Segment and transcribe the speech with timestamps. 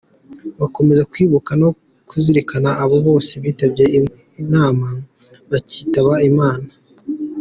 [0.59, 1.69] Bakomeza kwibuka no
[2.09, 3.85] kuzirikana abo bose bitabye
[4.41, 4.87] inama
[5.51, 6.67] bakitaba Imana.